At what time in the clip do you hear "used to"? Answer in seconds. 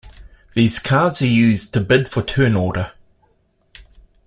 1.27-1.79